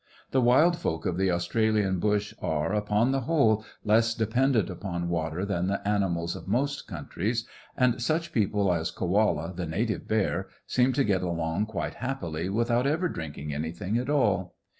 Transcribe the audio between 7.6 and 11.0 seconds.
and such people as Koala, the native bear, seem